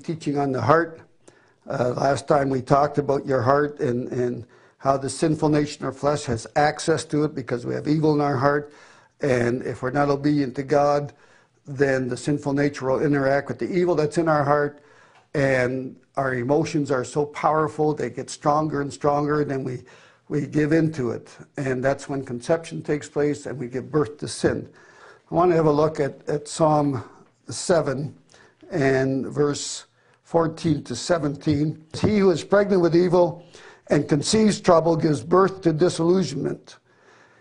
[0.00, 1.00] teaching on the heart.
[1.68, 4.46] Uh, last time we talked about your heart and, and
[4.78, 8.14] how the sinful nature in our flesh has access to it because we have evil
[8.14, 8.72] in our heart.
[9.20, 11.12] And if we're not obedient to God,
[11.66, 14.82] then the sinful nature will interact with the evil that's in our heart.
[15.34, 19.82] And our emotions are so powerful, they get stronger and stronger, and then we,
[20.28, 21.28] we give into it.
[21.56, 24.68] And that's when conception takes place and we give birth to sin.
[25.30, 27.04] I want to have a look at, at Psalm
[27.48, 28.14] 7
[28.70, 29.84] and verse
[30.30, 31.86] 14 to 17.
[32.00, 33.44] He who is pregnant with evil
[33.88, 36.76] and conceives trouble gives birth to disillusionment.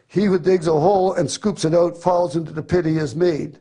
[0.08, 3.16] He who digs a hole and scoops it out falls into the pit he has
[3.16, 3.60] made.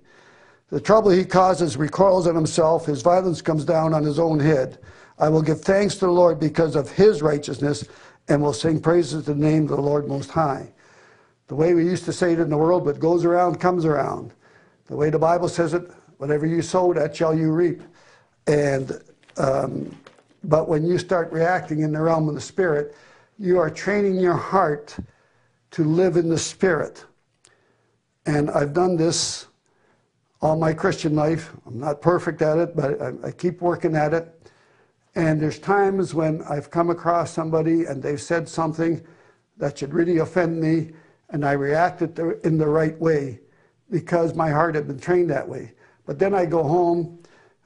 [0.70, 4.78] The trouble he causes recoils on himself, his violence comes down on his own head.
[5.18, 7.84] I will give thanks to the Lord because of his righteousness
[8.28, 10.72] and will sing praises to the name of the Lord Most High.
[11.48, 14.32] The way we used to say it in the world, what goes around comes around.
[14.86, 17.82] The way the Bible says it, whatever you sow, that shall you reap.
[18.46, 18.98] And
[19.38, 19.96] um,
[20.44, 22.94] but when you start reacting in the realm of the spirit,
[23.38, 24.96] you are training your heart
[25.70, 27.04] to live in the spirit.
[28.26, 29.46] And I've done this
[30.40, 31.52] all my Christian life.
[31.66, 34.34] I'm not perfect at it, but I, I keep working at it.
[35.14, 39.04] And there's times when I've come across somebody and they've said something
[39.56, 40.92] that should really offend me,
[41.30, 43.40] and I reacted in the right way
[43.90, 45.72] because my heart had been trained that way.
[46.06, 47.18] But then I go home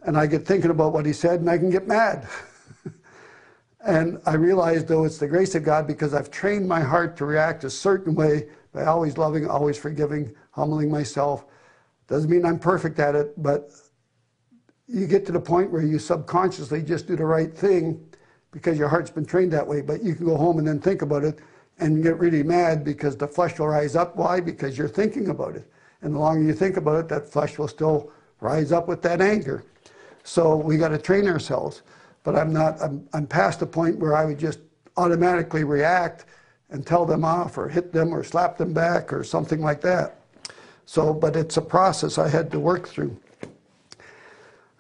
[0.05, 2.29] and I get thinking about what he said and I can get mad.
[3.87, 7.25] and I realize, though, it's the grace of God because I've trained my heart to
[7.25, 11.45] react a certain way by always loving, always forgiving, humbling myself.
[12.09, 13.71] Doesn't mean I'm perfect at it, but
[14.89, 18.05] you get to the point where you subconsciously just do the right thing
[18.51, 19.81] because your heart's been trained that way.
[19.81, 21.39] But you can go home and then think about it
[21.79, 24.17] and get really mad because the flesh will rise up.
[24.17, 24.41] Why?
[24.41, 25.71] Because you're thinking about it.
[26.03, 28.11] And the longer you think about it, that flesh will still
[28.41, 29.65] rise up with that anger.
[30.25, 31.83] So we got to train ourselves.
[32.25, 34.61] But I'm not, I'm, I'm past the point where I would just
[34.97, 36.27] automatically react
[36.71, 40.21] and tell them off or hit them or slap them back or something like that.
[40.87, 43.17] So, but it's a process I had to work through.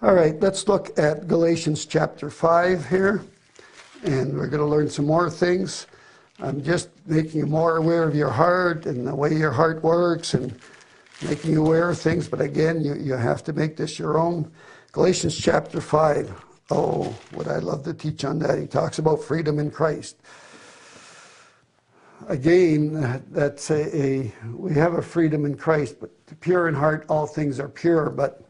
[0.02, 3.22] All right, let's look at Galatians chapter 5 here.
[4.04, 5.86] And we're going to learn some more things.
[6.40, 10.34] I'm just making you more aware of your heart and the way your heart works
[10.34, 10.58] and
[11.22, 12.26] making you aware of things.
[12.26, 14.50] But again, you, you have to make this your own.
[14.92, 16.44] Galatians chapter 5.
[16.70, 18.58] Oh, would I love to teach on that.
[18.58, 20.18] He talks about freedom in Christ.
[22.28, 26.10] Again, that's a, a we have a freedom in Christ, but
[26.40, 28.10] pure in heart, all things are pure.
[28.10, 28.44] But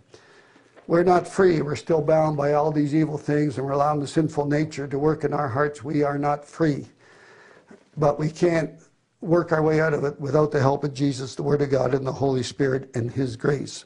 [0.89, 1.63] we're not free.
[1.63, 4.99] We're still bound by all these evil things, and we're allowing the sinful nature to
[4.99, 5.85] work in our hearts.
[5.85, 6.89] We are not free.
[7.97, 8.73] But we can't
[9.21, 11.95] work our way out of it without the help of Jesus, the Word of God,
[11.95, 13.85] and the Holy Spirit and His grace.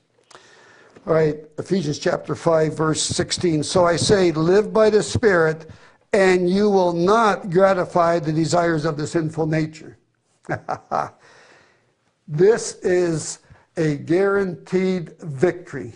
[1.05, 3.63] All right, Ephesians chapter 5, verse 16.
[3.63, 5.67] So I say, live by the Spirit,
[6.13, 9.99] and you will not gratify the desires of the sinful nature.
[12.29, 13.41] this is
[13.77, 15.93] a guaranteed victory.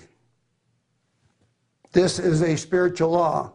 [1.93, 3.53] This is a spiritual law.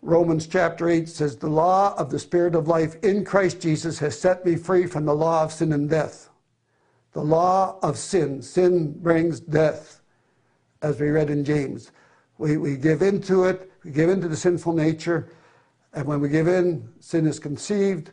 [0.00, 4.18] Romans chapter 8 says, The law of the Spirit of life in Christ Jesus has
[4.18, 6.27] set me free from the law of sin and death.
[7.18, 8.40] The law of sin.
[8.40, 10.02] Sin brings death,
[10.82, 11.90] as we read in James.
[12.38, 15.28] We, we give into it, we give into the sinful nature,
[15.92, 18.12] and when we give in, sin is conceived,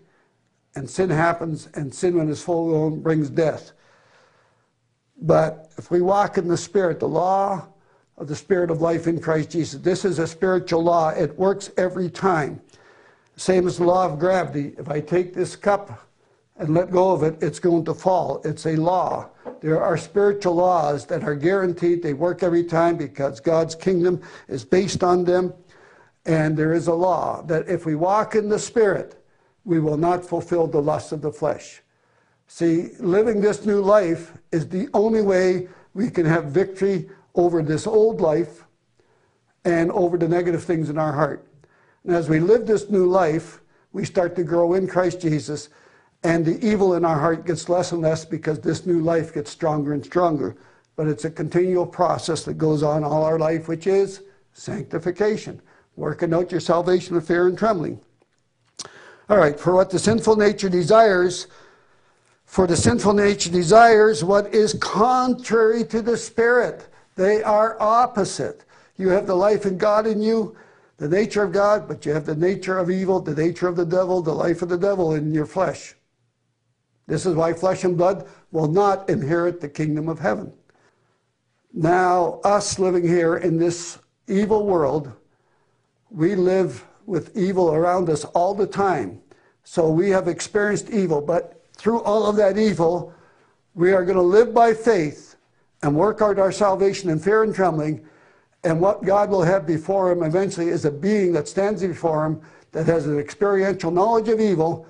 [0.74, 3.74] and sin happens, and sin, when it's full grown, brings death.
[5.22, 7.68] But if we walk in the Spirit, the law
[8.18, 11.10] of the Spirit of life in Christ Jesus, this is a spiritual law.
[11.10, 12.60] It works every time.
[13.36, 14.74] Same as the law of gravity.
[14.80, 16.05] If I take this cup
[16.58, 18.42] and let go of it, it's going to fall.
[18.46, 19.30] It's a law.
[19.62, 22.02] There are spiritual laws that are guaranteed.
[22.02, 25.54] They work every time because God's kingdom is based on them.
[26.26, 29.24] And there is a law that if we walk in the Spirit,
[29.64, 31.82] we will not fulfill the lusts of the flesh.
[32.48, 37.88] See, living this new life is the only way we can have victory over this
[37.88, 38.66] old life
[39.66, 41.48] and over the negative things in our heart.
[42.04, 43.62] And as we live this new life,
[43.94, 45.70] we start to grow in Christ Jesus,
[46.26, 49.52] and the evil in our heart gets less and less because this new life gets
[49.52, 50.56] stronger and stronger.
[50.96, 55.62] But it's a continual process that goes on all our life, which is sanctification,
[55.96, 58.00] working out your salvation with fear and trembling.
[59.30, 61.46] All right, for what the sinful nature desires,
[62.46, 66.88] for the sinful nature desires what is contrary to the Spirit.
[67.16, 68.66] They are opposite.
[68.98, 70.58] You have the life in God in you,
[70.98, 73.86] the nature of God, but you have the nature of evil, the nature of the
[73.86, 75.94] devil, the life of the devil in your flesh.
[77.08, 80.52] This is why flesh and blood will not inherit the kingdom of heaven.
[81.74, 85.12] Now, us living here in this evil world,
[86.10, 89.22] we live with evil around us all the time.
[89.64, 93.14] So we have experienced evil, but through all of that evil,
[93.74, 95.36] we are going to live by faith
[95.84, 98.06] and work out our salvation in fear and trembling.
[98.64, 102.42] And what God will have before him eventually is a being that stands before him
[102.72, 104.88] that has an experiential knowledge of evil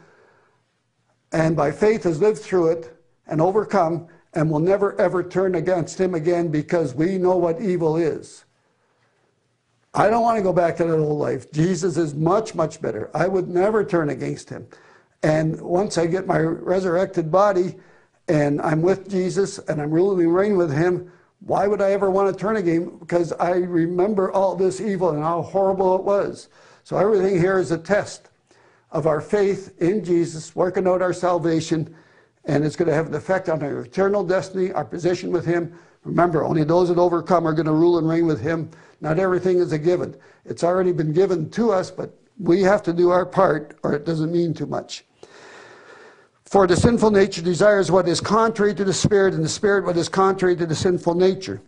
[1.36, 2.98] and by faith has lived through it
[3.28, 7.98] and overcome and will never ever turn against him again because we know what evil
[7.98, 8.46] is.
[9.94, 11.52] I don't want to go back to that old life.
[11.52, 13.12] Jesus is much, much better.
[13.14, 14.66] I would never turn against him.
[15.24, 17.76] And once I get my resurrected body
[18.30, 21.12] and I'm with Jesus and I'm ruling and reigning with him,
[21.42, 22.98] why would I ever want to turn again?
[22.98, 26.48] Because I remember all this evil and how horrible it was.
[26.86, 28.30] So everything here is a test
[28.92, 31.94] of our faith in Jesus, working out our salvation,
[32.46, 35.78] and it's going to have an effect on our eternal destiny, our position with him.
[36.04, 38.70] Remember, only those that overcome are going to rule and reign with him.
[39.02, 40.16] Not everything is a given.
[40.46, 44.06] It's already been given to us, but we have to do our part or it
[44.06, 45.06] doesn't mean too much.
[46.46, 49.98] For the sinful nature desires what is contrary to the Spirit, and the Spirit what
[49.98, 51.62] is contrary to the sinful nature.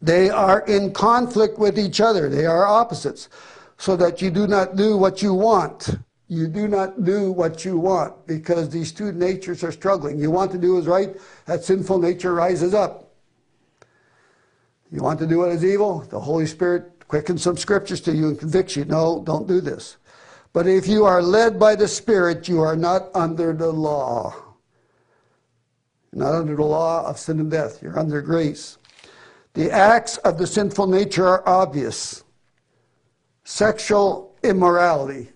[0.00, 3.28] They are in conflict with each other, they are opposites,
[3.76, 5.98] so that you do not do what you want.
[6.32, 10.18] You do not do what you want because these two natures are struggling.
[10.18, 11.14] You want to do what is right,
[11.44, 13.12] that sinful nature rises up.
[14.90, 16.00] You want to do what is evil?
[16.00, 18.86] The Holy Spirit quickens some scriptures to you and convicts you.
[18.86, 19.98] No, don't do this.
[20.54, 24.34] But if you are led by the Spirit, you are not under the law.
[26.14, 27.82] Not under the law of sin and death.
[27.82, 28.78] You're under grace.
[29.52, 32.24] The acts of the sinful nature are obvious
[33.44, 35.28] sexual immorality,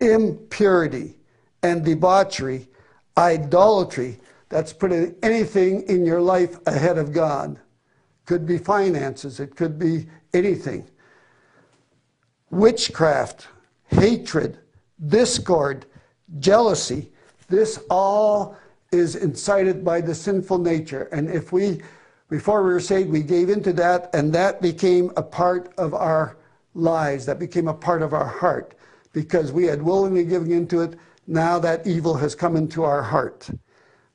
[0.00, 1.16] impurity,
[1.62, 2.68] and debauchery,
[3.16, 4.18] idolatry.
[4.48, 7.58] That's putting anything in your life ahead of God
[8.26, 10.86] could be finances, it could be anything.
[12.50, 13.48] Witchcraft,
[13.86, 14.58] hatred,
[15.06, 15.86] discord,
[16.38, 17.10] jealousy,
[17.48, 18.56] this all
[18.92, 21.04] is incited by the sinful nature.
[21.12, 21.80] And if we,
[22.28, 26.36] before we were saved, we gave into that, and that became a part of our
[26.74, 28.74] lives, that became a part of our heart,
[29.16, 30.94] because we had willingly given into it.
[31.26, 33.48] Now that evil has come into our heart.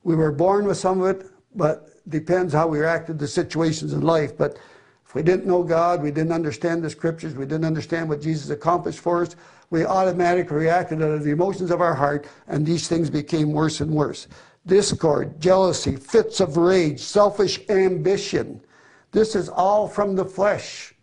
[0.04, 1.26] We were born with some of it,
[1.56, 4.38] but depends how we reacted to situations in life.
[4.38, 4.60] But
[5.04, 8.52] if we didn't know God, we didn't understand the scriptures, we didn't understand what Jesus
[8.52, 9.36] accomplished for us,
[9.72, 13.82] we automatically reacted out of the emotions of our heart, and these things became worse
[13.82, 14.28] and worse.
[14.68, 18.62] Discord, jealousy, fits of rage, selfish ambition.
[19.14, 20.94] This is all from the flesh.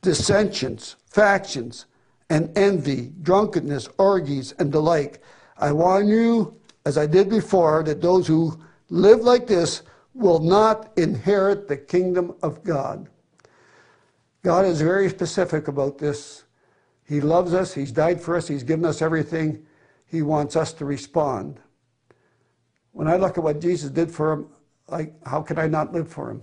[0.00, 1.84] Dissensions, factions,
[2.30, 5.22] and envy, drunkenness, orgies, and the like.
[5.58, 9.82] I warn you, as I did before, that those who live like this
[10.14, 13.08] will not inherit the kingdom of God.
[14.42, 16.44] God is very specific about this.
[17.06, 19.66] He loves us, He's died for us, He's given us everything.
[20.06, 21.60] He wants us to respond.
[22.92, 24.46] When I look at what Jesus did for him,
[24.88, 26.42] like, how can I not live for him?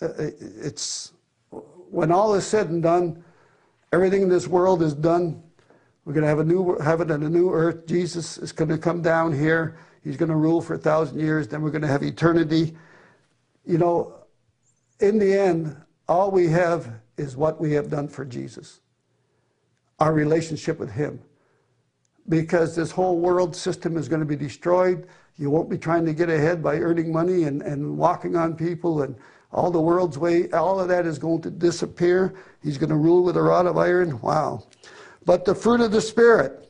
[0.00, 1.12] Uh, uh, it's
[1.50, 3.22] when all is said and done,
[3.92, 5.42] everything in this world is done.
[6.04, 7.86] We're going to have a new heaven and a new earth.
[7.86, 9.78] Jesus is going to come down here.
[10.02, 11.48] He's going to rule for a thousand years.
[11.48, 12.76] Then we're going to have eternity.
[13.66, 14.14] You know,
[15.00, 15.76] in the end,
[16.08, 18.80] all we have is what we have done for Jesus,
[19.98, 21.20] our relationship with Him.
[22.28, 25.06] Because this whole world system is going to be destroyed.
[25.36, 29.02] You won't be trying to get ahead by earning money and, and walking on people
[29.02, 29.16] and
[29.52, 30.50] all the world's way.
[30.50, 32.34] All of that is going to disappear.
[32.62, 34.20] He's going to rule with a rod of iron.
[34.20, 34.64] Wow.
[35.24, 36.68] But the fruit of the Spirit,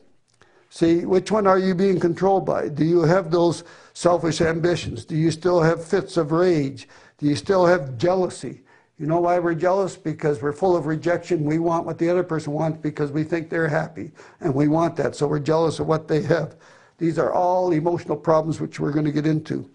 [0.69, 2.69] See, which one are you being controlled by?
[2.69, 5.03] Do you have those selfish ambitions?
[5.03, 6.87] Do you still have fits of rage?
[7.17, 8.61] Do you still have jealousy?
[8.99, 9.97] You know why we're jealous?
[9.97, 11.43] Because we're full of rejection.
[11.43, 14.95] We want what the other person wants because we think they're happy and we want
[14.97, 15.15] that.
[15.15, 16.55] So we're jealous of what they have.
[16.99, 19.67] These are all emotional problems which we're going to get into.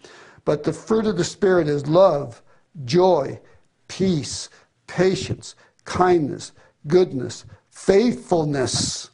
[0.45, 2.43] But the fruit of the Spirit is love,
[2.85, 3.40] joy,
[3.88, 4.49] peace,
[4.87, 5.54] patience,
[5.85, 6.52] kindness,
[6.87, 9.11] goodness, faithfulness.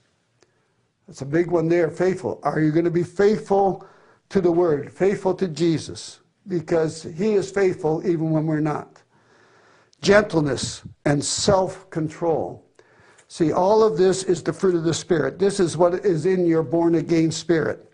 [1.07, 2.41] That's a big one there, faithful.
[2.43, 3.87] Are you going to be faithful
[4.29, 6.21] to the word, faithful to Jesus?
[6.49, 9.03] Because he is faithful even when we're not.
[10.01, 12.65] Gentleness and self control.
[13.29, 15.39] See, all of this is the fruit of the Spirit.
[15.39, 17.90] This is what is in your born again spirit.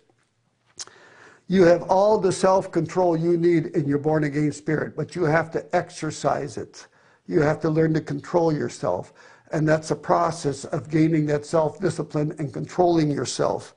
[1.49, 5.25] You have all the self control you need in your born again spirit, but you
[5.25, 6.87] have to exercise it.
[7.27, 9.13] You have to learn to control yourself.
[9.53, 13.75] And that's a process of gaining that self discipline and controlling yourself.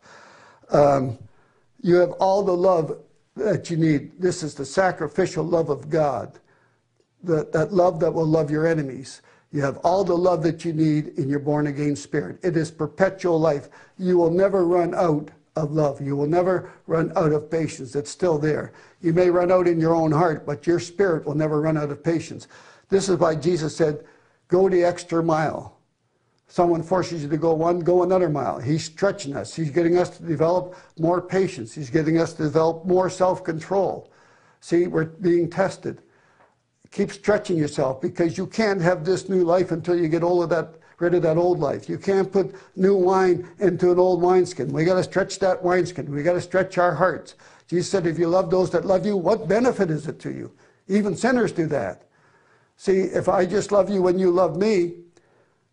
[0.72, 1.18] Um,
[1.82, 2.98] you have all the love
[3.36, 4.20] that you need.
[4.20, 6.40] This is the sacrificial love of God,
[7.24, 9.22] that, that love that will love your enemies.
[9.52, 12.40] You have all the love that you need in your born again spirit.
[12.44, 13.70] It is perpetual life.
[13.98, 16.02] You will never run out of love.
[16.02, 17.96] You will never run out of patience.
[17.96, 18.74] It's still there.
[19.02, 21.92] You may run out in your own heart, but your spirit will never run out
[21.92, 22.48] of patience.
[22.90, 24.06] This is why Jesus said,
[24.48, 25.78] Go the extra mile.
[26.48, 28.58] Someone forces you to go one, go another mile.
[28.58, 29.54] He's stretching us.
[29.54, 31.76] He's getting us to develop more patience.
[31.76, 34.12] He's getting us to develop more self control.
[34.60, 36.02] See, we're being tested.
[36.92, 40.50] Keep stretching yourself because you can't have this new life until you get all of
[40.50, 41.90] that, rid of that old life.
[41.90, 44.72] You can't put new wine into an old wineskin.
[44.72, 46.12] We got to stretch that wineskin.
[46.14, 47.36] We got to stretch our hearts.
[47.68, 50.52] Jesus said, if you love those that love you, what benefit is it to you?
[50.88, 52.04] Even sinners do that.
[52.78, 54.94] See, if I just love you when you love me,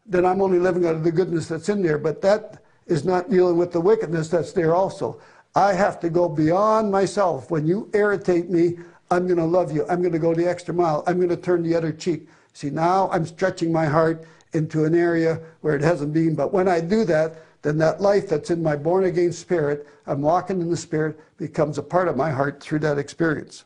[0.05, 1.99] then I'm only living out of the goodness that's in there.
[1.99, 5.21] But that is not dealing with the wickedness that's there also.
[5.55, 7.51] I have to go beyond myself.
[7.51, 8.77] When you irritate me,
[9.11, 9.87] I'm going to love you.
[9.89, 11.03] I'm going to go the extra mile.
[11.07, 12.29] I'm going to turn the other cheek.
[12.53, 16.35] See, now I'm stretching my heart into an area where it hasn't been.
[16.35, 20.23] But when I do that, then that life that's in my born again spirit, I'm
[20.23, 23.65] walking in the spirit, becomes a part of my heart through that experience.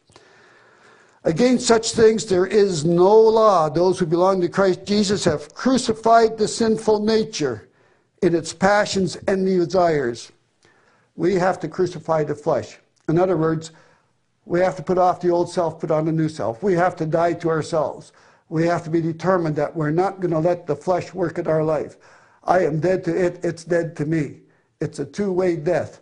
[1.24, 3.68] Against such things there is no law.
[3.68, 7.68] Those who belong to Christ Jesus have crucified the sinful nature
[8.22, 10.32] in its passions and desires.
[11.16, 12.78] We have to crucify the flesh.
[13.08, 13.72] In other words,
[14.46, 16.62] we have to put off the old self, put on the new self.
[16.62, 18.12] We have to die to ourselves.
[18.50, 21.46] We have to be determined that we're not going to let the flesh work in
[21.46, 21.96] our life.
[22.44, 24.40] I am dead to it, it's dead to me.
[24.80, 26.00] It's a two way death.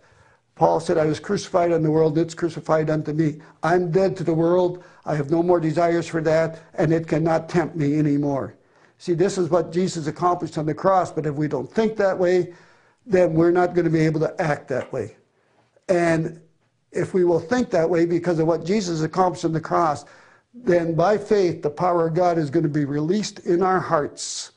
[0.54, 3.40] Paul said, I was crucified on the world, it's crucified unto me.
[3.62, 4.82] I'm dead to the world.
[5.04, 8.56] I have no more desires for that, and it cannot tempt me anymore.
[8.96, 12.18] See, this is what Jesus accomplished on the cross, but if we don't think that
[12.18, 12.54] way,
[13.06, 15.16] then we're not going to be able to act that way.
[15.88, 16.40] And
[16.92, 20.04] if we will think that way because of what Jesus accomplished on the cross,
[20.54, 24.52] then by faith, the power of God is going to be released in our hearts.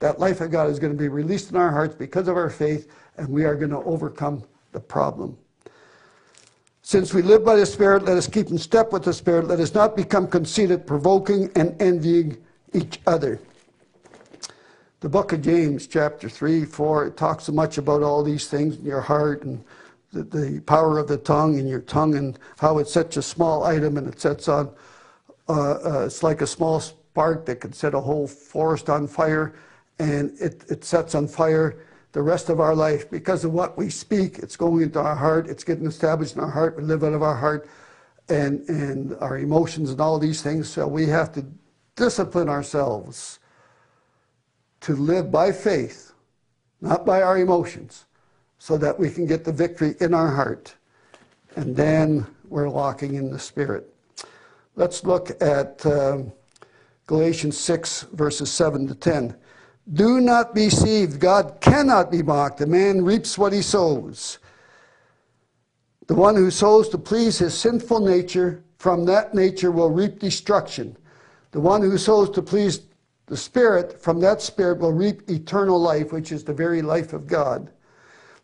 [0.00, 2.50] That life of God is going to be released in our hearts because of our
[2.50, 5.38] faith, and we are going to overcome the problem.
[6.82, 9.48] Since we live by the Spirit, let us keep in step with the Spirit.
[9.48, 12.36] Let us not become conceited, provoking, and envying
[12.74, 13.40] each other.
[15.00, 18.76] The book of James, chapter 3, 4, it talks so much about all these things
[18.76, 19.64] in your heart and
[20.12, 23.64] the, the power of the tongue and your tongue and how it's such a small
[23.64, 24.70] item and it sets on,
[25.48, 29.54] uh, it's like a small spark that could set a whole forest on fire
[29.98, 31.78] and it, it sets on fire
[32.12, 34.38] the rest of our life because of what we speak.
[34.38, 37.22] It's going into our heart, it's getting established in our heart, we live out of
[37.22, 37.68] our heart
[38.28, 40.68] and, and our emotions and all these things.
[40.68, 41.44] So we have to
[41.94, 43.38] discipline ourselves
[44.80, 46.12] to live by faith,
[46.80, 48.06] not by our emotions
[48.58, 50.74] so that we can get the victory in our heart.
[51.56, 53.92] And then we're walking in the Spirit.
[54.78, 56.32] Let's look at um,
[57.06, 59.34] Galatians 6, verses 7 to 10.
[59.94, 61.18] Do not be deceived.
[61.18, 62.60] God cannot be mocked.
[62.60, 64.38] A man reaps what he sows.
[66.08, 70.94] The one who sows to please his sinful nature, from that nature will reap destruction.
[71.52, 72.80] The one who sows to please
[73.26, 77.26] the Spirit, from that Spirit will reap eternal life, which is the very life of
[77.26, 77.70] God.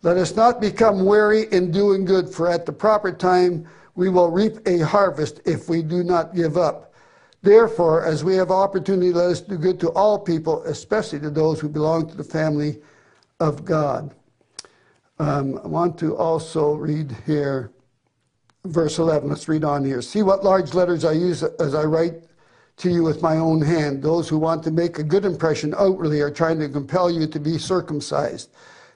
[0.01, 4.30] Let us not become weary in doing good, for at the proper time we will
[4.30, 6.94] reap a harvest if we do not give up.
[7.42, 11.61] Therefore, as we have opportunity, let us do good to all people, especially to those
[11.61, 12.80] who belong to the family
[13.40, 14.14] of God.
[15.18, 17.72] Um, I want to also read here
[18.64, 19.28] verse 11.
[19.28, 20.00] Let's read on here.
[20.00, 22.25] See what large letters I use as I write
[22.76, 24.02] to you with my own hand.
[24.02, 27.40] Those who want to make a good impression outwardly are trying to compel you to
[27.40, 28.50] be circumcised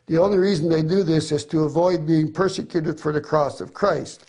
[0.06, 3.74] the only reason they do this is to avoid being persecuted for the cross of
[3.74, 4.25] Christ.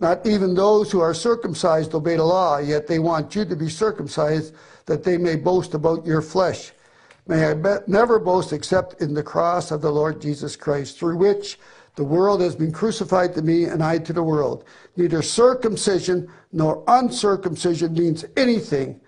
[0.00, 3.68] Not even those who are circumcised obey the law, yet they want you to be
[3.68, 4.54] circumcised
[4.86, 6.72] that they may boast about your flesh.
[7.26, 11.16] May I be- never boast except in the cross of the Lord Jesus Christ, through
[11.16, 11.60] which
[11.96, 14.64] the world has been crucified to me and I to the world.
[14.96, 19.00] Neither circumcision nor uncircumcision means anything.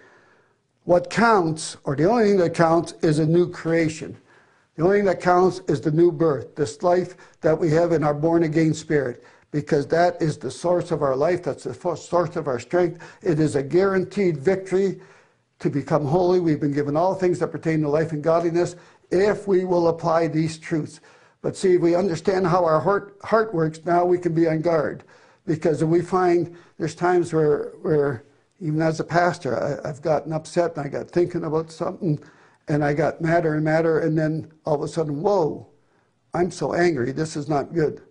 [0.84, 4.16] What counts, or the only thing that counts, is a new creation.
[4.76, 8.04] The only thing that counts is the new birth, this life that we have in
[8.04, 12.36] our born again spirit, because that is the source of our life, that's the source
[12.36, 13.00] of our strength.
[13.22, 15.00] It is a guaranteed victory
[15.60, 16.40] to become holy.
[16.40, 18.74] We've been given all things that pertain to life and godliness
[19.10, 21.00] if we will apply these truths.
[21.42, 24.62] But see, if we understand how our heart, heart works, now we can be on
[24.62, 25.04] guard.
[25.44, 28.24] Because we find there's times where, where
[28.60, 32.18] even as a pastor, I, I've gotten upset and I got thinking about something
[32.68, 35.66] and I got madder and madder, and then all of a sudden, whoa,
[36.32, 38.02] I'm so angry, this is not good.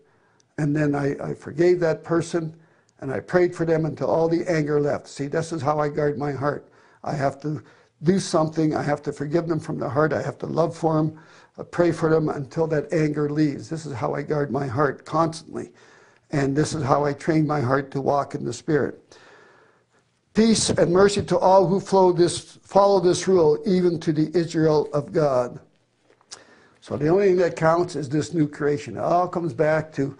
[0.57, 2.55] And then I, I forgave that person
[2.99, 5.07] and I prayed for them until all the anger left.
[5.07, 6.67] See, this is how I guard my heart.
[7.03, 7.63] I have to
[8.03, 10.97] do something, I have to forgive them from the heart, I have to love for
[10.97, 11.19] them,
[11.57, 13.69] I uh, pray for them until that anger leaves.
[13.69, 15.71] This is how I guard my heart constantly.
[16.31, 19.17] And this is how I train my heart to walk in the Spirit.
[20.33, 24.89] Peace and mercy to all who follow this, follow this rule, even to the Israel
[24.93, 25.59] of God.
[26.79, 28.95] So the only thing that counts is this new creation.
[28.95, 30.17] It all comes back to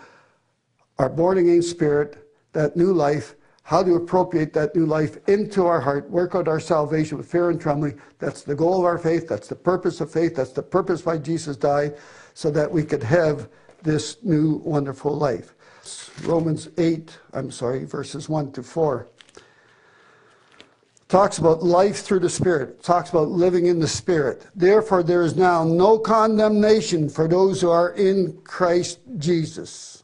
[1.01, 5.81] our born again spirit, that new life, how to appropriate that new life into our
[5.81, 7.99] heart, work out our salvation with fear and trembling.
[8.19, 9.27] That's the goal of our faith.
[9.27, 10.35] That's the purpose of faith.
[10.35, 11.97] That's the purpose why Jesus died,
[12.33, 13.49] so that we could have
[13.83, 15.55] this new wonderful life.
[16.23, 19.07] Romans 8, I'm sorry, verses 1 to 4
[21.11, 24.47] talks about life through the Spirit, talks about living in the Spirit.
[24.55, 30.00] Therefore, there is now no condemnation for those who are in Christ Jesus.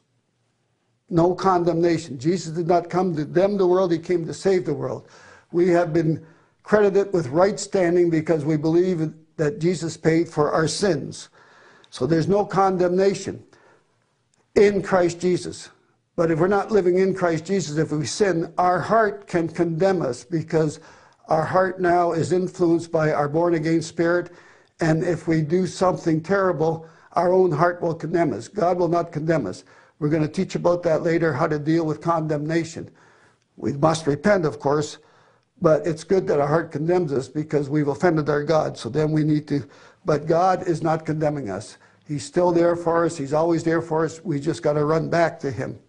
[1.10, 2.20] No condemnation.
[2.20, 5.08] Jesus did not come to condemn the world, He came to save the world.
[5.52, 6.26] We have been
[6.64, 11.30] credited with right standing because we believe that Jesus paid for our sins.
[11.90, 13.44] So there's no condemnation
[14.56, 15.70] in Christ Jesus.
[16.18, 20.02] But if we're not living in Christ Jesus, if we sin, our heart can condemn
[20.02, 20.80] us because
[21.28, 24.32] our heart now is influenced by our born again spirit,
[24.80, 28.48] and if we do something terrible, our own heart will condemn us.
[28.48, 29.64] God will not condemn us.
[30.00, 32.90] We're going to teach about that later, how to deal with condemnation.
[33.56, 35.00] We must repent, of course,
[35.60, 38.78] but it's good that our heart condemns us because we've offended our God.
[38.78, 39.68] So then we need to,
[40.06, 41.78] but God is not condemning us.
[42.08, 43.18] He's still there for us.
[43.18, 44.24] He's always there for us.
[44.24, 45.80] We just got to run back to Him.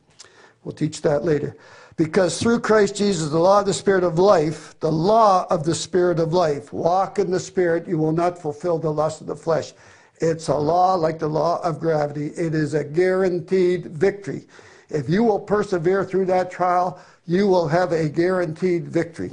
[0.64, 1.56] We'll teach that later.
[1.96, 5.74] Because through Christ Jesus, the law of the Spirit of life, the law of the
[5.74, 9.36] Spirit of life, walk in the Spirit, you will not fulfill the lust of the
[9.36, 9.72] flesh.
[10.20, 12.28] It's a law like the law of gravity.
[12.28, 14.46] It is a guaranteed victory.
[14.90, 19.32] If you will persevere through that trial, you will have a guaranteed victory.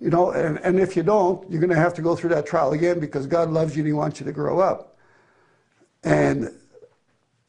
[0.00, 2.46] You know, and, and if you don't, you're going to have to go through that
[2.46, 4.96] trial again because God loves you and He wants you to grow up.
[6.02, 6.50] And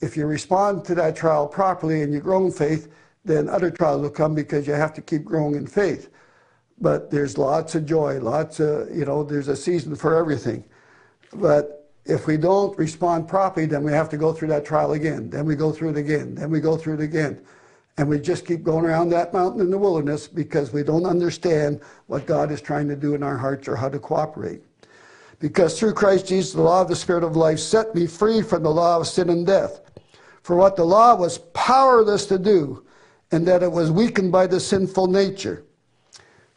[0.02, 2.92] if you respond to that trial properly and you grow in faith,
[3.26, 6.10] then other trials will come because you have to keep growing in faith.
[6.80, 10.64] But there's lots of joy, lots of, you know, there's a season for everything.
[11.36, 15.30] But if we don't respond properly, then we have to go through that trial again.
[15.30, 16.36] Then we go through it again.
[16.36, 17.42] Then we go through it again.
[17.98, 21.80] And we just keep going around that mountain in the wilderness because we don't understand
[22.08, 24.62] what God is trying to do in our hearts or how to cooperate.
[25.40, 28.64] Because through Christ Jesus, the law of the Spirit of life set me free from
[28.64, 29.82] the law of sin and death.
[30.42, 32.86] For what the law was powerless to do,
[33.32, 35.64] and that it was weakened by the sinful nature.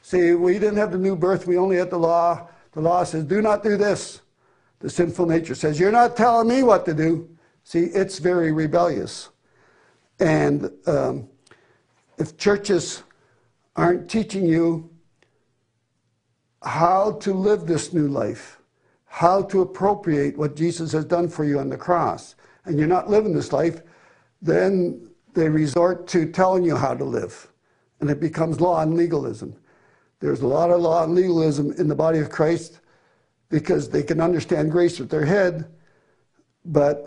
[0.02, 2.48] See, we didn't have the new birth, we only had the law.
[2.72, 4.20] The law says, do not do this.
[4.80, 7.28] The sinful nature says, you're not telling me what to do.
[7.64, 9.30] See, it's very rebellious.
[10.20, 11.28] And um,
[12.18, 13.02] if churches
[13.74, 14.90] aren't teaching you
[16.62, 18.60] how to live this new life,
[19.06, 22.34] how to appropriate what Jesus has done for you on the cross,
[22.64, 23.82] and you're not living this life,
[24.42, 27.48] then they resort to telling you how to live,
[28.00, 29.54] and it becomes law and legalism.
[30.20, 32.80] There's a lot of law and legalism in the body of Christ
[33.48, 35.66] because they can understand grace with their head,
[36.64, 37.06] but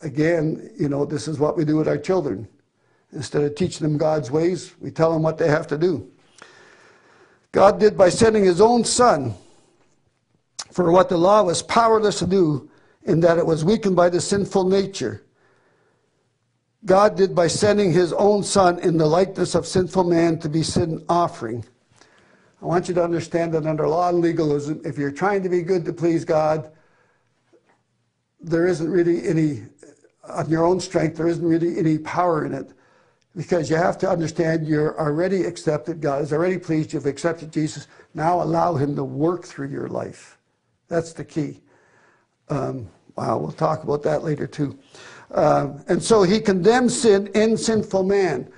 [0.00, 2.48] again, you know, this is what we do with our children.
[3.12, 6.10] Instead of teaching them God's ways, we tell them what they have to do.
[7.52, 9.34] God did by sending his own son
[10.70, 12.70] for what the law was powerless to do,
[13.04, 15.24] in that it was weakened by the sinful nature.
[16.84, 20.62] God did by sending his own son in the likeness of sinful man to be
[20.62, 21.64] sin offering.
[22.60, 25.62] I want you to understand that under law and legalism, if you're trying to be
[25.62, 26.72] good to please God,
[28.40, 29.62] there isn't really any,
[30.28, 32.72] on your own strength, there isn't really any power in it.
[33.36, 36.00] Because you have to understand you're already accepted.
[36.00, 36.98] God is already pleased you.
[36.98, 37.86] You've accepted Jesus.
[38.12, 40.38] Now allow him to work through your life.
[40.88, 41.60] That's the key.
[42.48, 44.76] Um, wow, we'll talk about that later too.
[45.30, 48.50] Uh, and so he condemns sin in sinful man.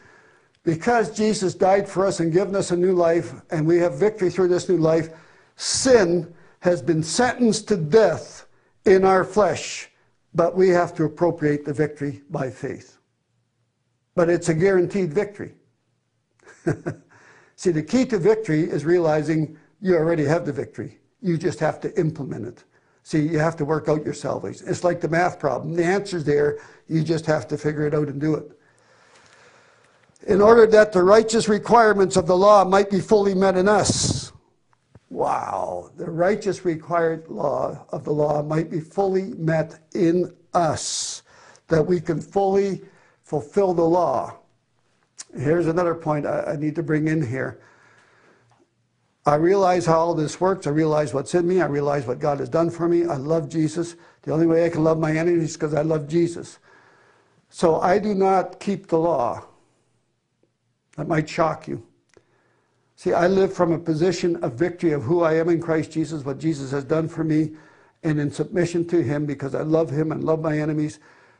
[0.62, 4.30] Because Jesus died for us and given us a new life, and we have victory
[4.30, 5.08] through this new life,
[5.56, 8.46] sin has been sentenced to death
[8.84, 9.88] in our flesh,
[10.34, 12.98] but we have to appropriate the victory by faith.
[14.14, 15.54] But it's a guaranteed victory.
[17.56, 20.98] See, the key to victory is realizing you already have the victory.
[21.22, 22.64] You just have to implement it.
[23.02, 24.66] See, you have to work out your salvation.
[24.68, 25.74] It's like the math problem.
[25.74, 28.58] The answer's there, you just have to figure it out and do it.
[30.26, 34.32] In order that the righteous requirements of the law might be fully met in us.
[35.08, 41.22] Wow, the righteous required law of the law might be fully met in us,
[41.66, 42.82] that we can fully
[43.24, 44.36] fulfill the law.
[45.36, 47.60] Here's another point I, I need to bring in here.
[49.26, 50.66] I realize how all this works.
[50.66, 51.60] I realize what's in me.
[51.60, 53.04] I realize what God has done for me.
[53.04, 53.96] I love Jesus.
[54.22, 56.58] The only way I can love my enemies is because I love Jesus.
[57.50, 59.44] So I do not keep the law.
[61.00, 61.82] That might shock you.
[62.94, 66.26] See, I live from a position of victory of who I am in Christ Jesus,
[66.26, 67.52] what Jesus has done for me,
[68.02, 70.98] and in submission to Him because I love Him and love my enemies.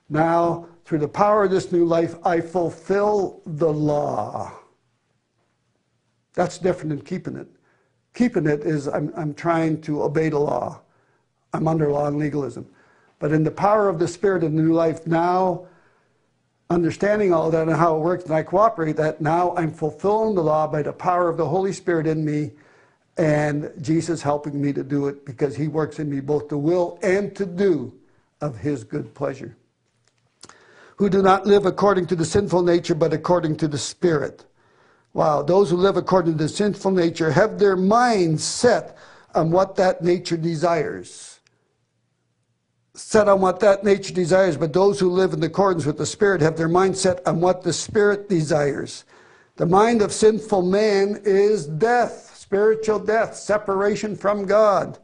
[0.09, 4.51] Now, through the power of this new life, I fulfill the law.
[6.33, 7.49] That's different than keeping it.
[8.15, 10.81] Keeping it is I'm, I'm trying to obey the law.
[11.53, 12.67] I'm under law and legalism.
[13.19, 15.67] But in the power of the Spirit of the new life, now
[16.71, 20.43] understanding all that and how it works, and I cooperate that, now I'm fulfilling the
[20.43, 22.53] law by the power of the Holy Spirit in me
[23.17, 26.99] and Jesus helping me to do it because he works in me both to will
[27.03, 27.93] and to do
[28.41, 29.57] of his good pleasure.
[30.97, 34.45] Who do not live according to the sinful nature, but according to the Spirit.
[35.13, 38.97] Wow, those who live according to the sinful nature have their minds set
[39.35, 41.40] on what that nature desires.
[42.95, 46.41] Set on what that nature desires, but those who live in accordance with the Spirit
[46.41, 49.05] have their mind set on what the Spirit desires.
[49.57, 54.99] The mind of sinful man is death, spiritual death, separation from God.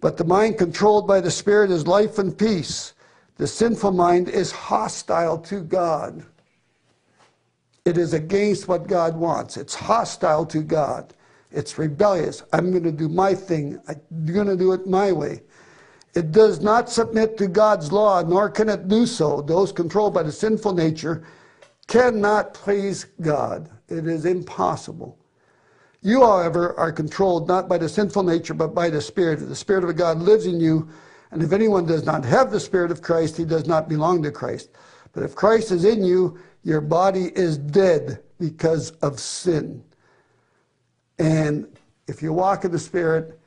[0.00, 2.92] But the mind controlled by the Spirit is life and peace.
[3.36, 6.24] The sinful mind is hostile to God.
[7.84, 9.56] It is against what God wants.
[9.56, 11.14] It's hostile to God.
[11.50, 12.42] It's rebellious.
[12.52, 13.80] I'm going to do my thing.
[13.88, 15.42] I'm going to do it my way.
[16.14, 19.42] It does not submit to God's law, nor can it do so.
[19.42, 21.24] Those controlled by the sinful nature
[21.88, 23.68] cannot please God.
[23.88, 25.18] It is impossible.
[26.02, 29.36] You, however, are controlled not by the sinful nature, but by the Spirit.
[29.48, 30.88] The Spirit of God lives in you,
[31.30, 34.30] and if anyone does not have the Spirit of Christ, he does not belong to
[34.30, 34.70] Christ.
[35.12, 39.82] But if Christ is in you, your body is dead because of sin.
[41.18, 41.66] And
[42.06, 43.40] if you walk in the Spirit,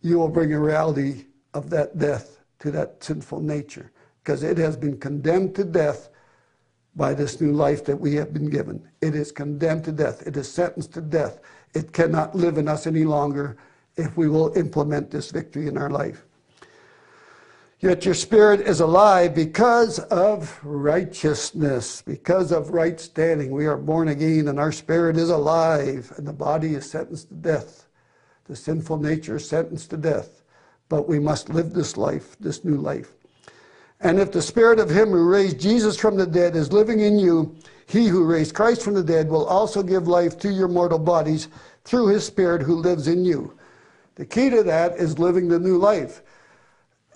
[0.00, 1.26] you will bring a reality
[1.56, 3.90] of that death to that sinful nature
[4.22, 6.10] because it has been condemned to death
[6.94, 8.86] by this new life that we have been given.
[9.00, 10.26] It is condemned to death.
[10.26, 11.40] It is sentenced to death.
[11.74, 13.56] It cannot live in us any longer
[13.96, 16.24] if we will implement this victory in our life.
[17.80, 23.50] Yet your spirit is alive because of righteousness, because of right standing.
[23.50, 27.34] We are born again and our spirit is alive and the body is sentenced to
[27.34, 27.86] death.
[28.44, 30.42] The sinful nature is sentenced to death.
[30.88, 33.12] But we must live this life, this new life.
[34.00, 37.18] And if the spirit of him who raised Jesus from the dead is living in
[37.18, 40.98] you, he who raised Christ from the dead will also give life to your mortal
[40.98, 41.48] bodies
[41.84, 43.56] through his spirit who lives in you.
[44.16, 46.22] The key to that is living the new life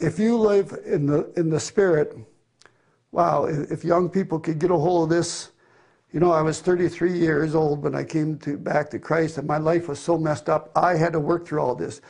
[0.01, 2.17] if you live in the in the spirit,
[3.13, 5.51] wow, if young people could get a hold of this,
[6.13, 9.47] you know, I was 33 years old when I came to back to Christ, and
[9.47, 10.71] my life was so messed up.
[10.75, 12.01] I had to work through all this.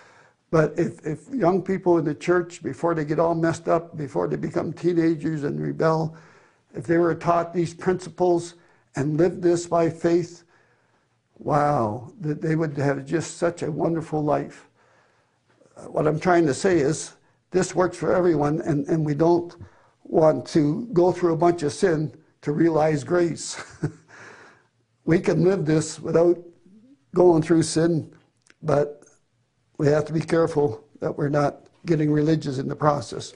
[0.50, 4.26] But if, if young people in the church, before they get all messed up, before
[4.26, 6.16] they become teenagers and rebel,
[6.74, 8.54] if they were taught these principles
[8.96, 10.42] and lived this by faith,
[11.38, 14.68] wow, that they would have just such a wonderful life.
[15.76, 17.14] Uh, what I'm trying to say is,
[17.52, 19.54] this works for everyone, and, and we don't
[20.04, 23.62] want to go through a bunch of sin to realize grace.
[25.04, 26.38] we can live this without
[27.14, 28.12] going through sin,
[28.62, 28.99] but
[29.81, 33.33] we have to be careful that we're not getting religious in the process.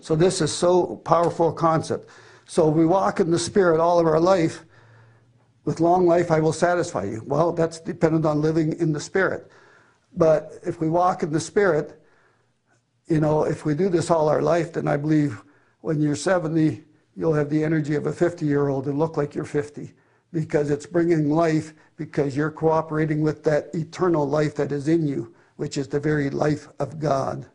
[0.00, 2.08] So this is so powerful concept.
[2.46, 4.64] So we walk in the Spirit all of our life.
[5.64, 7.24] With long life, I will satisfy you.
[7.26, 9.50] Well, that's dependent on living in the Spirit.
[10.16, 12.00] But if we walk in the Spirit,
[13.08, 15.42] you know, if we do this all our life, then I believe
[15.80, 16.84] when you're 70,
[17.16, 19.92] you'll have the energy of a 50 year old and look like you're 50
[20.32, 25.34] because it's bringing life because you're cooperating with that eternal life that is in you,
[25.56, 27.46] which is the very life of God.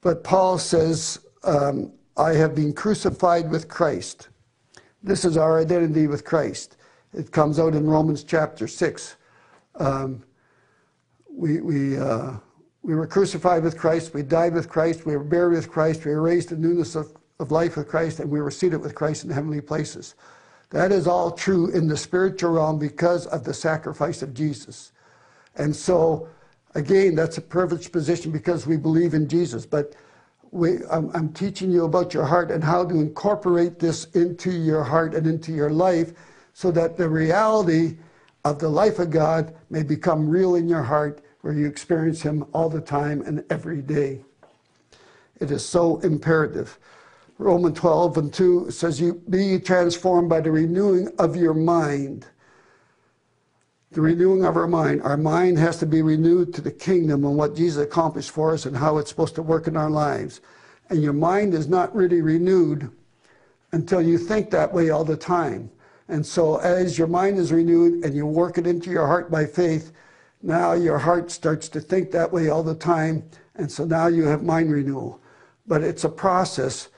[0.00, 4.28] But Paul says, um, I have been crucified with Christ.
[5.02, 6.76] This is our identity with Christ.
[7.12, 9.16] It comes out in Romans chapter 6.
[9.76, 10.22] Um,
[11.30, 12.32] we, we, uh,
[12.82, 16.12] we were crucified with Christ, we died with Christ, we were buried with Christ, we
[16.12, 19.24] were raised in newness of, of life with Christ, and we were seated with Christ
[19.24, 20.14] in heavenly places.
[20.70, 24.92] That is all true in the spiritual realm because of the sacrifice of Jesus.
[25.56, 26.28] And so,
[26.74, 29.64] again, that's a privileged position because we believe in Jesus.
[29.64, 29.94] But
[30.50, 34.82] we, I'm, I'm teaching you about your heart and how to incorporate this into your
[34.82, 36.12] heart and into your life
[36.52, 37.96] so that the reality
[38.44, 42.44] of the life of God may become real in your heart where you experience Him
[42.52, 44.24] all the time and every day.
[45.40, 46.78] It is so imperative.
[47.38, 52.26] Romans 12 and 2 says, You be transformed by the renewing of your mind.
[53.92, 55.02] The renewing of our mind.
[55.02, 58.66] Our mind has to be renewed to the kingdom and what Jesus accomplished for us
[58.66, 60.40] and how it's supposed to work in our lives.
[60.88, 62.90] And your mind is not really renewed
[63.72, 65.70] until you think that way all the time.
[66.08, 69.44] And so, as your mind is renewed and you work it into your heart by
[69.44, 69.92] faith,
[70.42, 73.28] now your heart starts to think that way all the time.
[73.56, 75.20] And so now you have mind renewal.
[75.66, 76.88] But it's a process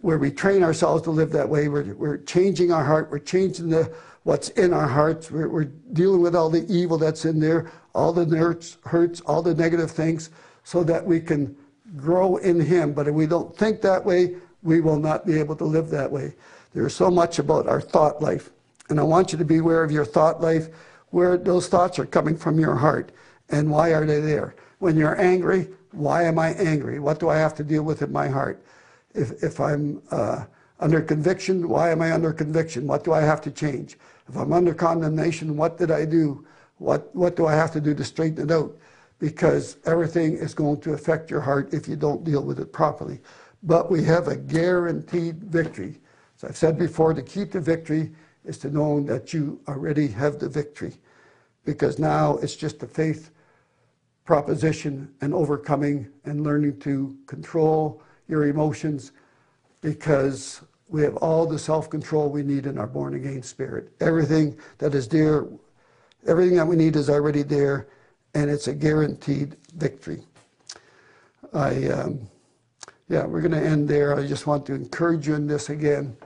[0.00, 1.68] where we train ourselves to live that way.
[1.68, 3.10] We're, we're changing our heart.
[3.10, 3.92] We're changing the,
[4.24, 5.30] what's in our hearts.
[5.30, 9.42] We're, we're dealing with all the evil that's in there, all the hurts, hurts, all
[9.42, 10.30] the negative things,
[10.64, 11.56] so that we can
[11.96, 12.92] grow in Him.
[12.92, 16.10] But if we don't think that way, we will not be able to live that
[16.10, 16.34] way.
[16.74, 18.50] There's so much about our thought life.
[18.88, 20.68] And I want you to be aware of your thought life,
[21.10, 23.12] where those thoughts are coming from your heart,
[23.48, 24.54] and why are they there.
[24.78, 26.98] When you're angry, why am I angry?
[26.98, 28.62] What do I have to deal with in my heart?
[29.16, 30.44] If, if I'm uh,
[30.78, 32.86] under conviction, why am I under conviction?
[32.86, 33.98] What do I have to change?
[34.28, 36.46] If I'm under condemnation, what did I do?
[36.78, 38.76] What, what do I have to do to straighten it out?
[39.18, 43.20] Because everything is going to affect your heart if you don't deal with it properly.
[43.62, 45.98] But we have a guaranteed victory.
[46.36, 48.12] As I've said before, to keep the victory
[48.44, 50.92] is to know that you already have the victory.
[51.64, 53.30] Because now it's just a faith
[54.26, 59.12] proposition and overcoming and learning to control your emotions
[59.80, 63.92] because we have all the self control we need in our born again spirit.
[64.00, 65.46] Everything that is there,
[66.26, 67.88] everything that we need is already there,
[68.34, 70.22] and it's a guaranteed victory.
[71.52, 72.28] I, um,
[73.08, 74.16] yeah, we're going to end there.
[74.16, 76.16] I just want to encourage you in this again.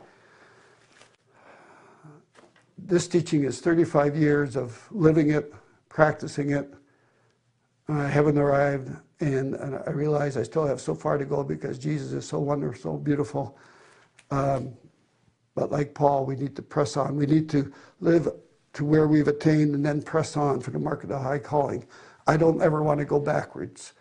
[2.78, 5.54] This teaching is 35 years of living it,
[5.88, 6.72] practicing it.
[7.88, 11.78] I haven't arrived and, and, I realize I still have so far to go because
[11.78, 13.59] Jesus is so wonderful, so beautiful.
[14.30, 14.72] Um,
[15.54, 17.16] but like Paul, we need to press on.
[17.16, 18.28] We need to live
[18.72, 21.87] to where we've attained and then press on for the mark of the high calling.
[22.26, 23.92] I don't ever want to go backwards.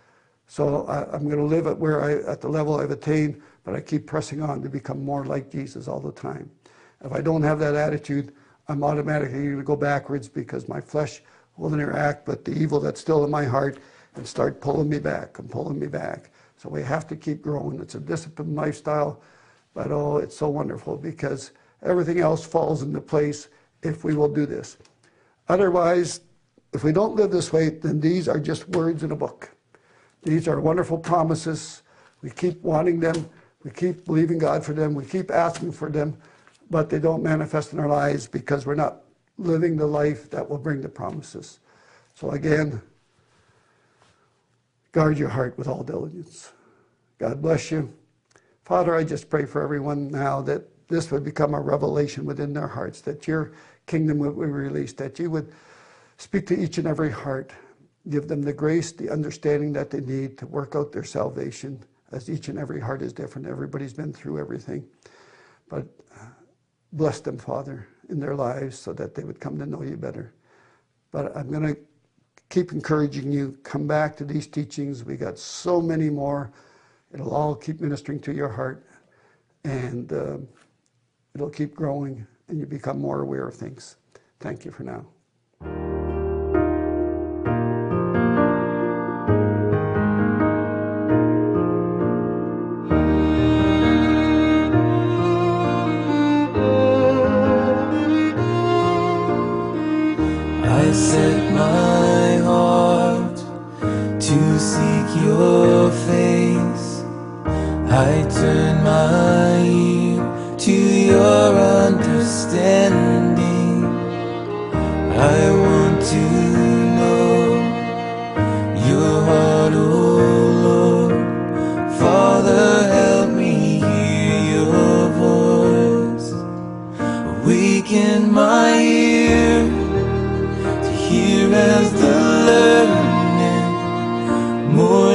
[0.47, 3.75] So I, am going to live at where I, at the level I've attained, but
[3.75, 6.49] I keep pressing on to become more like Jesus all the time.
[7.03, 8.33] If I don't have that attitude,
[8.67, 11.21] I'm automatically going to go backwards because my flesh
[11.57, 13.79] will interact but the evil that's still in my heart
[14.15, 16.31] and start pulling me back and pulling me back.
[16.57, 17.79] So we have to keep growing.
[17.79, 19.21] It's a disciplined lifestyle,
[19.73, 21.51] but oh, it's so wonderful because
[21.83, 23.47] everything else falls into place
[23.81, 24.77] if we will do this.
[25.47, 26.21] Otherwise,
[26.73, 29.49] if we don't live this way, then these are just words in a book.
[30.23, 31.81] These are wonderful promises.
[32.21, 33.29] We keep wanting them.
[33.63, 34.93] We keep believing God for them.
[34.93, 36.17] We keep asking for them,
[36.69, 39.01] but they don't manifest in our lives because we're not
[39.37, 41.59] living the life that will bring the promises.
[42.13, 42.81] So again,
[44.91, 46.51] Guard your heart with all diligence.
[47.19, 47.93] God bless you.
[48.63, 52.67] Father, I just pray for everyone now that this would become a revelation within their
[52.67, 53.51] hearts, that your
[53.85, 55.51] kingdom would be released, that you would
[56.17, 57.51] speak to each and every heart,
[58.09, 61.79] give them the grace, the understanding that they need to work out their salvation,
[62.11, 63.47] as each and every heart is different.
[63.47, 64.87] Everybody's been through everything.
[65.67, 65.85] But
[66.19, 66.25] uh,
[66.93, 70.33] bless them, Father, in their lives so that they would come to know you better.
[71.11, 71.77] But I'm going to
[72.49, 73.57] keep encouraging you.
[73.63, 75.03] Come back to these teachings.
[75.03, 76.51] We got so many more.
[77.13, 78.85] It'll all keep ministering to your heart,
[79.63, 80.37] and uh,
[81.33, 83.95] it'll keep growing, and you become more aware of things.
[84.39, 85.05] Thank you for now.